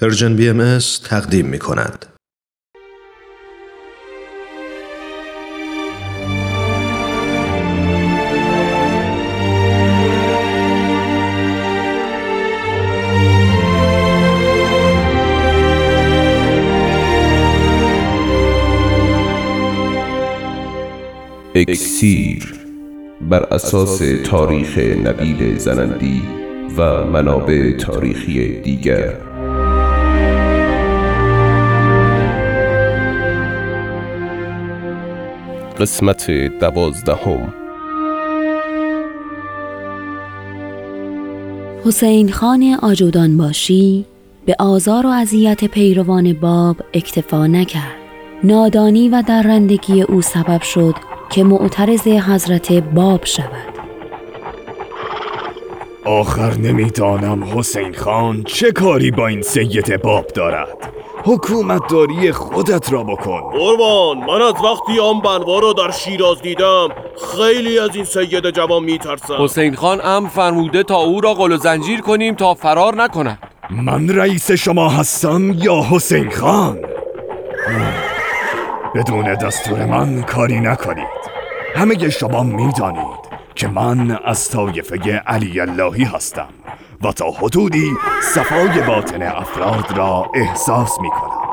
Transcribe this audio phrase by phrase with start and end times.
[0.00, 2.06] Persian BM تقدیم می کند.
[21.54, 22.54] اکسیر
[23.20, 26.22] بر اساس تاریخ نبیل زرندی
[26.76, 29.33] و منابع تاریخی دیگر
[35.80, 37.54] قسمت دوازدهم.
[41.84, 44.04] حسین خان آجودان باشی
[44.46, 47.96] به آزار و اذیت پیروان باب اکتفا نکرد.
[48.44, 50.94] نادانی و درندگی او سبب شد
[51.30, 53.74] که معترض حضرت باب شود.
[56.04, 60.92] آخر نمی‌دانم حسین خان چه کاری با این سید باب دارد.
[61.26, 63.40] حکومت داری خودت را بکن.
[63.40, 66.88] قربان من از وقتی آن بنوا را در شیراز دیدم
[67.36, 69.34] خیلی از این سید جوان میترسم.
[69.38, 73.38] حسین خان ام فرموده تا او را قل و زنجیر کنیم تا فرار نکند.
[73.70, 76.78] من رئیس شما هستم یا حسین خان؟
[78.94, 81.24] بدون دستور من کاری نکنید.
[81.74, 86.48] همه شما می‌دانید که من از طایفه علی اللهی هستم.
[87.02, 87.90] و تا حدودی
[88.22, 91.44] صفای باطن افراد را احساس می کنم.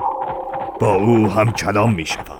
[0.80, 2.38] با او هم کلام می شدم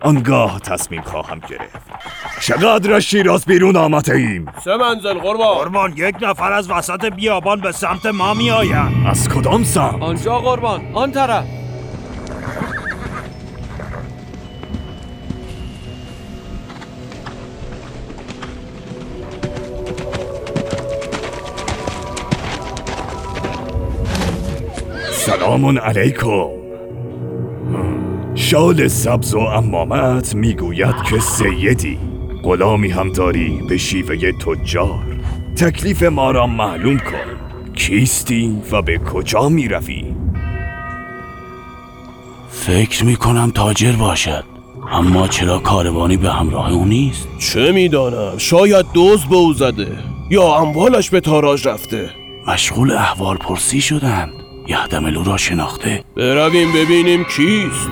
[0.00, 1.92] آنگاه تصمیم خواهم گرفت.
[2.40, 4.46] چقدر از شیراز بیرون آمده ایم.
[4.64, 5.58] سه منزل قربان.
[5.58, 10.38] قربان یک نفر از وسط بیابان به سمت ما می آیند از کدام سمت؟ آنجا
[10.38, 10.94] قربان.
[10.94, 11.61] آن طرف.
[25.26, 26.48] سلام علیکم.
[28.34, 31.98] شال سبز و امامت می‌گوید که سیدی.
[32.44, 35.20] غلامی هم داری به شیوه تجار.
[35.56, 37.72] تکلیف ما را معلوم کن.
[37.74, 40.04] کیستی و به کجا می روی؟
[42.50, 44.44] فکر می کنم تاجر باشد.
[44.92, 49.98] اما چرا کاروانی به همراه او نیست؟ چه می‌دانم؟ شاید دوز به او زده
[50.30, 52.10] یا اموالش به تاراج رفته.
[52.46, 54.32] مشغول احوال پرسی شدند.
[54.66, 56.04] یهدملو را شناخته.
[56.16, 57.90] برویم ببینیم کیست.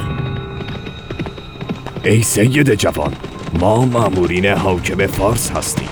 [2.05, 3.13] ای سید جوان
[3.61, 5.89] ما مأمورین حاکم فارس هستیم.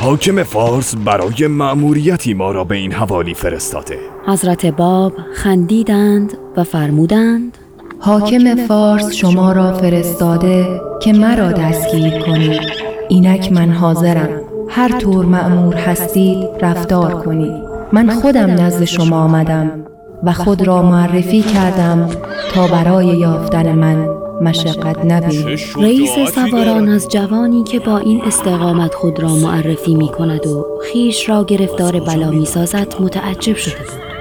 [0.00, 3.98] حاکم فارس برای مأموریتی ما را به این حوالی فرستاده.
[4.26, 7.58] حضرت باب خندیدند و فرمودند
[8.00, 12.60] حاکم فارس شما را فرستاده که مرا دستگیر کنید.
[13.08, 14.40] اینک من حاضرم.
[14.68, 17.62] هر طور مأمور هستید رفتار کنید.
[17.92, 19.91] من خودم نزد شما آمدم.
[20.22, 22.10] و خود را معرفی کردم
[22.54, 24.08] تا برای یافتن من
[24.40, 30.46] مشقت نبینید رئیس سواران از جوانی که با این استقامت خود را معرفی می کند
[30.46, 34.12] و خیش را گرفتار بلا می سازد متعجب شده بود.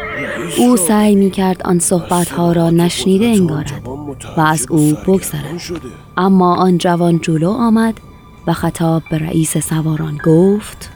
[0.57, 3.87] او سعی می کرد آن صحبتها را نشنیده انگارد
[4.37, 5.61] و از او بگذرد.
[6.17, 7.93] اما آن جوان جلو آمد
[8.47, 10.89] و خطاب به رئیس سواران گفت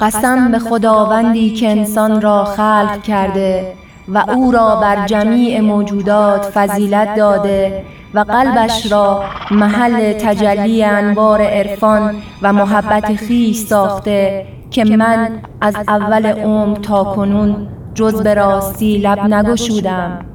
[0.00, 3.74] قسم به خداوندی که انسان را خلق کرده
[4.08, 12.14] و او را بر جمیع موجودات فضیلت داده و قلبش را محل تجلی انوار عرفان
[12.42, 15.30] و محبت خیش ساخته که من
[15.60, 20.26] از اول عمر تا کنون جز به راستی لب نگشودم.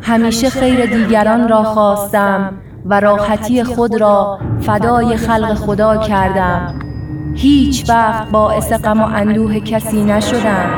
[0.00, 2.52] همیشه خیر دیگران را خواستم
[2.86, 6.74] و راحتی خود را فدای خلق خدا کردم.
[7.34, 10.70] هیچ وقت باعث غم و اندوه کسی نشدم.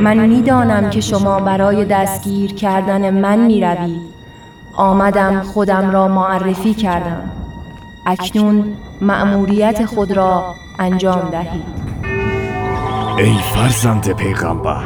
[0.00, 4.00] من می‌دانم که شما برای دستگیر کردن من می روید.
[4.76, 7.30] آمدم خودم را معرفی کردم.
[8.06, 8.64] اکنون
[9.00, 11.82] مأموریت خود را انجام دهید.
[13.18, 14.82] ای فرزند پیغمبر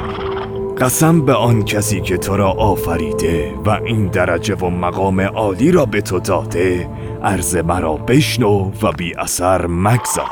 [0.78, 5.86] قسم به آن کسی که تو را آفریده و این درجه و مقام عالی را
[5.86, 6.88] به تو داده
[7.22, 10.30] عرض مرا بشنو و بی اثر مگذار.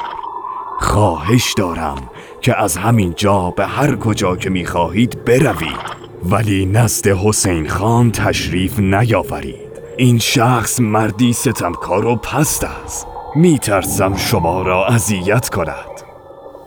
[0.81, 1.97] خواهش دارم.
[2.45, 5.95] که از همین جا به هر کجا که می‌خواهید بروید.
[6.25, 9.55] ولی نزد حسین خان تشریف نیاورید.
[9.97, 13.07] این شخص مردی ستمکار و پست است.
[13.37, 16.01] میترسم شما را اذیت کند.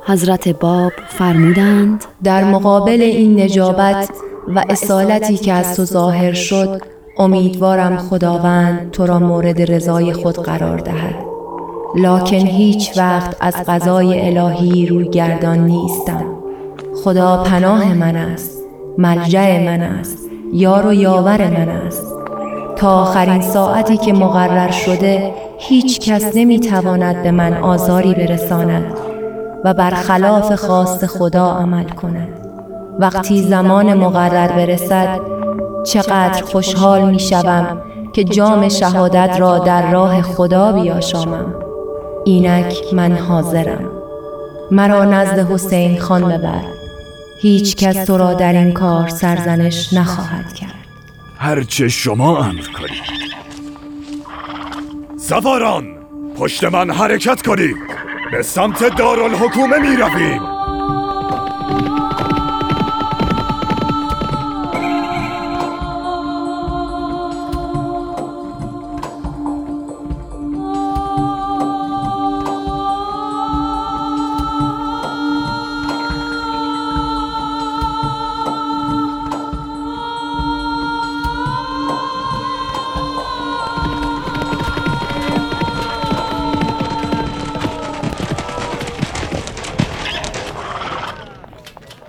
[0.05, 4.09] حضرت باب فرمودند در مقابل این نجابت
[4.47, 6.81] و اصالتی که از تو ظاهر شد
[7.17, 11.26] امیدوارم خداوند تو را مورد رضای خود قرار دهد.
[11.97, 16.25] لکن هیچ وقت از قضای الهی روی گردان نیستم.
[17.03, 18.63] خدا پناه من است
[18.97, 20.17] ملجع من است
[20.53, 22.15] یار و یاور من است.
[22.75, 28.93] تا آخرین ساعتی که مقرر شده هیچ کس نمی تواند به من آزاری برساند
[29.65, 32.29] و برخلاف خواست خدا عمل کند.
[32.99, 35.19] وقتی زمان مقرر برسد
[35.85, 37.81] چقدر خوشحال می شوم
[38.13, 41.66] که جام شهادت را در راه خدا بیاشامم.
[42.27, 43.91] اینک من حاضرم.
[44.71, 46.61] مرا نزد حسین خان ببر.
[47.41, 50.73] هیچ کس تو را در این کار سرزنش نخواهد کرد.
[51.37, 53.03] هرچه شما امر کنید.
[55.17, 55.85] سواران
[56.37, 57.77] پشت من حرکت کنید.
[58.31, 60.56] به سمت دارالحکومه می رویم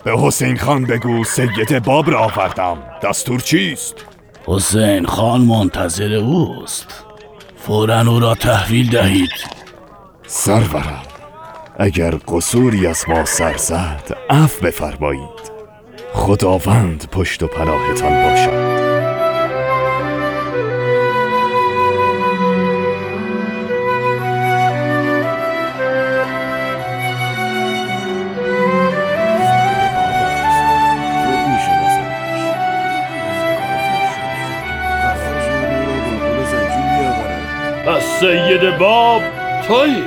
[0.08, 2.78] به حسین خان بگو سید باب را آوردم.
[3.02, 3.94] دستور چیست؟
[4.46, 7.04] حسین خان منتظر اوست.
[7.56, 9.30] فورا او را تحویل دهید.
[10.26, 11.02] سرورم
[11.78, 15.50] اگر قصوری از ما سر زد عفو بفرمایید.
[16.12, 18.77] خداوند پشت و پناهتان باشد.
[38.28, 39.22] سید باب.
[39.66, 40.04] تویی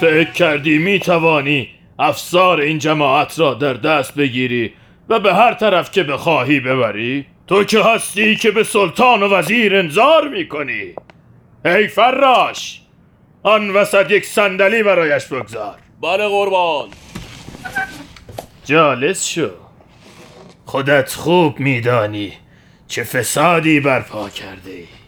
[0.00, 4.72] فکر کردی می توانی افسار این جماعت را در دست بگیری
[5.08, 9.76] و به هر طرف که بخواهی ببری؟ تو که هستی که به سلطان و وزیر
[9.76, 10.94] انظار می کنی
[11.64, 12.80] ای فراش
[13.42, 15.74] آن وسط یک صندلی برایش بگذار.
[16.02, 16.88] بله قربان.
[18.64, 19.50] جالس شو.
[20.66, 22.32] خودت خوب میدانی
[22.88, 24.99] چه فسادی برپا کرده ای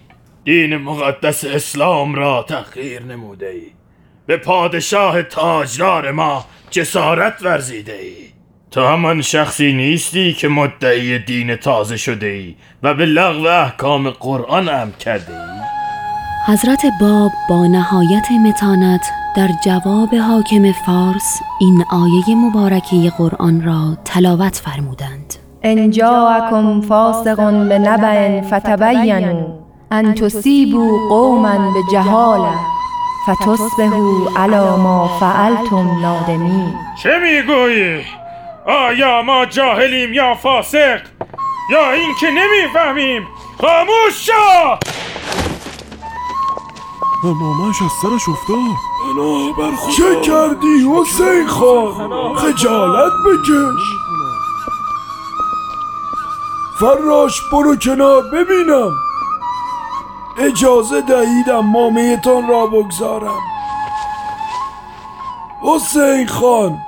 [0.44, 3.62] دین مقدس اسلام را تحقیر نموده ای
[4.26, 8.14] به پادشاه تاجدار ما جسارت ورزیده ای
[8.70, 14.68] تو همان شخصی نیستی که مدعی دین تازه شده ای و به لغو احکام قرآن
[14.68, 15.52] امر کرده ای
[16.46, 24.56] حضرت باب با نهایت متانت در جواب حاکم فارس این آیه مبارکه قرآن را تلاوت
[24.56, 25.34] فرمودند.
[25.62, 29.61] ان جاءکم فاسق بنبأ فتبینوا.
[29.92, 32.54] ان تصیبوا قوما بجهاله
[33.26, 38.04] فتصبحوا علی ما فعلتم نادمین چه می‌گویی؟
[38.66, 41.00] آیا ما جاهلیم یا فاسق؟
[41.70, 43.26] یا اینکه نمی‌فهمیم؟
[43.60, 44.78] خاموش شو!
[47.24, 48.58] امامش از سرش افتاد
[49.96, 53.82] چه کردی حسین خان خجالت بکش
[56.80, 58.90] فراش برو کنار ببینم
[60.38, 63.40] اجازه دهید امامیتان را بگذارم.
[65.62, 66.78] حسین خان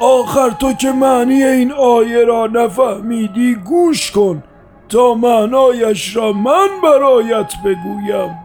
[0.00, 4.42] آخر تو که معنی این آیه را نفهمیدی گوش کن
[4.88, 8.38] تا معنایش را من برایت بگویم.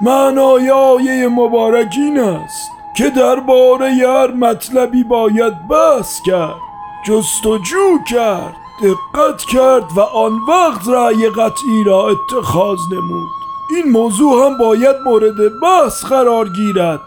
[0.00, 6.56] معنای آیه مبارک این است که درباره هر مطلبی باید بحث کرد
[7.06, 13.45] جستجو کرد دقت کرد و آن وقت رأی قطعی را اتخاذ نمود.
[13.70, 17.00] این موضوع هم باید مورد بحث قرار گیرد.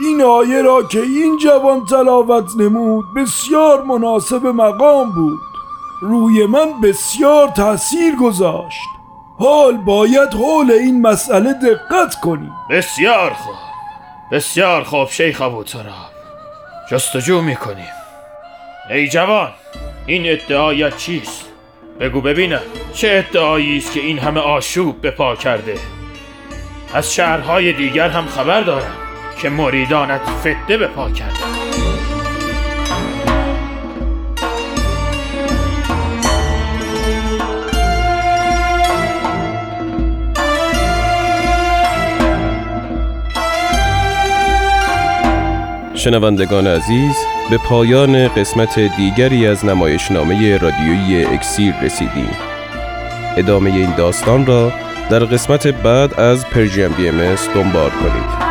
[0.00, 5.40] این آیه را که این جوان تلاوت نمود بسیار مناسب مقام بود.
[6.02, 8.80] روی من بسیار تأثیر گذاشت.
[9.38, 13.54] حال باید حول این مسئله دقت کنی بسیار خوب.
[14.32, 16.10] بسیار خوب شیخ ابو تراب
[16.90, 17.92] جستجو می‌کنیم.
[18.90, 19.50] ای جوان
[20.06, 21.44] این ادعایت چیست؟
[22.00, 22.60] بگو ببینم.
[22.92, 25.74] چه ادعایی است که این همه آشوب به پا کرده؟
[26.94, 28.96] از شهرهای دیگر هم خبر دارم
[29.42, 31.78] که مریدانت فتنه به پا کردن
[45.94, 47.16] شنوندگان عزیز
[47.50, 52.57] به پایان قسمت دیگری از نمایشنامه رادیویی اکسیر رسیدیم.
[53.36, 54.72] ادامه این داستان را
[55.10, 58.47] در قسمت بعد از پرژیم بی ام دنبال کنید.